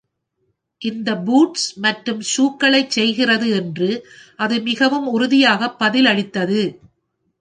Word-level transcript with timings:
‘இது 0.81 1.15
பூட்ஸ் 1.25 1.65
மற்றும் 1.77 2.21
ஷூக்களைச் 2.29 2.89
செய்கிறது’ 2.89 3.49
என்று 3.51 3.89
அது 4.39 4.57
மிகவும் 4.61 5.07
உறுதியாக 5.07 5.71
பதிலளித்தது. 5.79 6.63